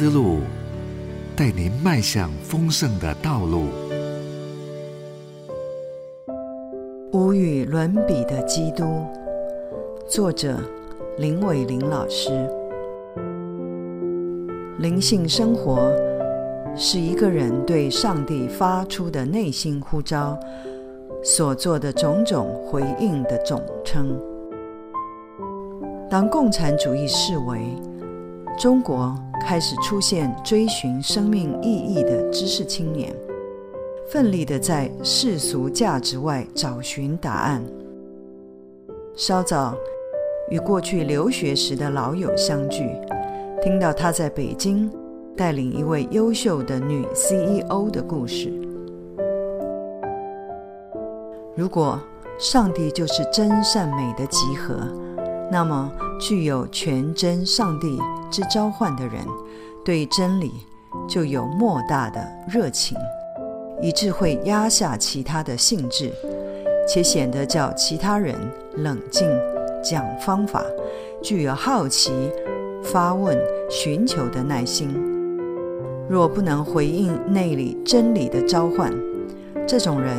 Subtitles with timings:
[0.00, 0.36] 思路，
[1.34, 3.64] 带您迈向丰盛的道路。
[7.10, 8.84] 无与伦比的基督，
[10.06, 10.56] 作者
[11.16, 12.30] 林伟玲老师。
[14.78, 15.92] 灵性生活
[16.76, 20.38] 是一个人对上帝发出的内心呼召
[21.24, 24.16] 所做的种种回应的总称。
[26.08, 27.58] 当共产主义视为，
[28.58, 29.14] 中国
[29.46, 33.14] 开始出现追寻生命意义的知识青年，
[34.10, 37.64] 奋力的在世俗价值外找寻答案。
[39.14, 39.76] 稍早
[40.50, 42.90] 与过去留学时的老友相聚，
[43.62, 44.90] 听到他在北京
[45.36, 48.52] 带领一位优秀的女 CEO 的故事。
[51.54, 52.00] 如果
[52.40, 54.80] 上帝就是真善美的集合。
[55.50, 55.90] 那么，
[56.20, 57.98] 具有全真上帝
[58.30, 59.24] 之召唤的人，
[59.84, 60.52] 对真理
[61.08, 62.96] 就有莫大的热情，
[63.80, 66.12] 以致会压下其他的兴致，
[66.86, 68.34] 且显得叫其他人
[68.76, 69.28] 冷静，
[69.82, 70.62] 讲方法，
[71.22, 72.12] 具有好奇、
[72.82, 73.36] 发问、
[73.70, 74.88] 寻求的耐心。
[76.08, 78.92] 若不能回应内里真理的召唤，
[79.66, 80.16] 这种人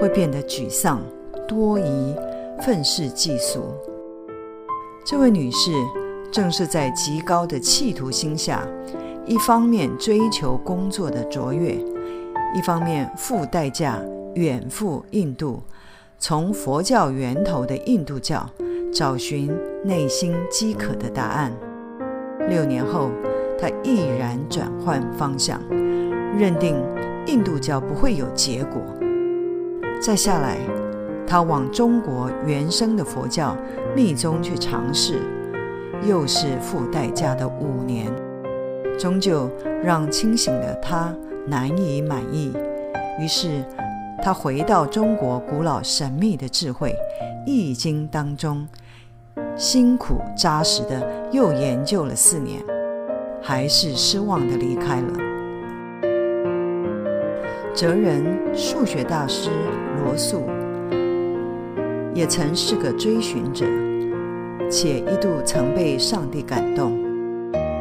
[0.00, 1.00] 会变得沮丧、
[1.48, 2.14] 多疑、
[2.60, 3.64] 愤世嫉俗。
[5.02, 5.72] 这位女士
[6.30, 8.66] 正是在极高的企图心下，
[9.26, 11.74] 一方面追求工作的卓越，
[12.54, 13.98] 一方面付代价
[14.34, 15.62] 远赴印度，
[16.18, 18.48] 从佛教源头的印度教
[18.92, 19.50] 找寻
[19.84, 21.52] 内心饥渴的答案。
[22.48, 23.10] 六年后，
[23.58, 25.60] 他毅然转换方向，
[26.38, 26.76] 认定
[27.26, 28.80] 印度教不会有结果。
[30.00, 30.58] 再下来。
[31.26, 33.56] 他往中国原生的佛教
[33.94, 35.20] 密宗去尝试，
[36.06, 38.10] 又是付代价的五年，
[38.98, 39.50] 终究
[39.82, 41.14] 让清醒的他
[41.46, 42.52] 难以满意。
[43.18, 43.62] 于是，
[44.22, 46.90] 他回到中国古老神秘的智慧
[47.46, 48.66] 《易经》当中，
[49.56, 52.62] 辛苦扎实的又研究了四年，
[53.42, 55.08] 还是失望的离开了。
[57.74, 58.24] 哲人、
[58.54, 59.50] 数学大师
[60.04, 60.42] 罗素。
[62.12, 63.64] 也曾是个追寻者，
[64.70, 66.96] 且一度曾被上帝感动，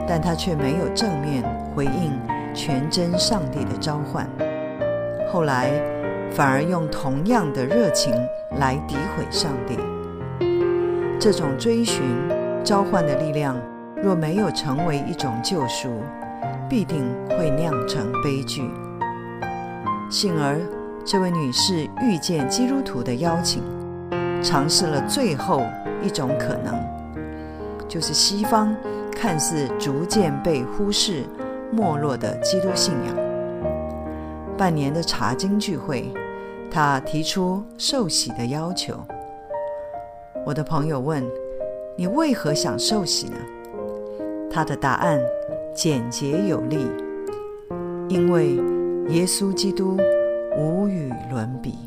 [0.07, 1.43] 但他却没有正面
[1.75, 2.19] 回应
[2.53, 4.27] 全真上帝的召唤。
[5.31, 5.71] 后来
[6.31, 8.11] 反而用同样的热情
[8.57, 9.77] 来诋毁上帝。
[11.19, 12.01] 这种追寻
[12.63, 13.55] 召唤的力量，
[14.01, 16.01] 若没有成为一种救赎，
[16.67, 18.63] 必定会酿成悲剧。
[20.09, 20.59] 幸而，
[21.05, 23.61] 这位女士遇见基督徒的邀请。
[24.41, 25.63] 尝试了最后
[26.01, 26.75] 一种可能，
[27.87, 28.75] 就是西方
[29.11, 31.23] 看似逐渐被忽视、
[31.71, 33.15] 没落的基督信仰。
[34.57, 36.11] 半年的查经聚会，
[36.71, 38.95] 他提出受洗的要求。
[40.45, 41.23] 我的朋友问
[41.97, 43.37] ：“你为何想受洗呢？”
[44.49, 45.19] 他的答案
[45.73, 46.87] 简洁有力
[48.07, 48.55] ：“因为
[49.09, 49.97] 耶稣基督
[50.57, 51.77] 无与伦比。”